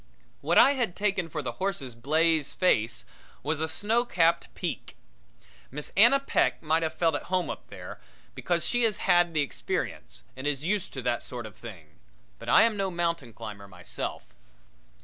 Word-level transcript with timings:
What 0.41 0.57
I 0.57 0.71
had 0.71 0.95
taken 0.95 1.29
for 1.29 1.43
the 1.43 1.51
horse's 1.61 1.93
blaze 1.93 2.53
face 2.53 3.05
was 3.43 3.61
a 3.61 3.67
snow 3.67 4.03
capped 4.03 4.51
peak. 4.55 4.95
Miss 5.69 5.93
Anna 5.95 6.19
Peck 6.19 6.63
might 6.63 6.81
have 6.81 6.95
felt 6.95 7.13
at 7.13 7.25
home 7.29 7.51
up 7.51 7.67
there, 7.67 7.99
because 8.33 8.65
she 8.65 8.81
has 8.81 8.97
had 9.05 9.35
the 9.35 9.41
experience 9.41 10.23
and 10.35 10.47
is 10.47 10.65
used 10.65 10.91
to 10.93 11.03
that 11.03 11.21
sort 11.21 11.45
of 11.45 11.55
thing, 11.55 11.99
but 12.39 12.49
I 12.49 12.63
am 12.63 12.75
no 12.75 12.89
mountain 12.89 13.31
climber 13.31 13.67
myself. 13.67 14.25